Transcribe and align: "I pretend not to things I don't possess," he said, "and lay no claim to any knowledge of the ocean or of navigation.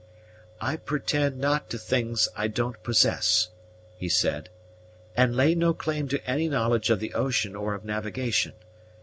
"I 0.59 0.77
pretend 0.77 1.37
not 1.37 1.69
to 1.69 1.77
things 1.77 2.27
I 2.35 2.47
don't 2.47 2.81
possess," 2.81 3.49
he 3.95 4.09
said, 4.09 4.49
"and 5.15 5.35
lay 5.35 5.53
no 5.53 5.75
claim 5.75 6.07
to 6.07 6.27
any 6.27 6.49
knowledge 6.49 6.89
of 6.89 6.99
the 6.99 7.13
ocean 7.13 7.55
or 7.55 7.75
of 7.75 7.85
navigation. 7.85 8.53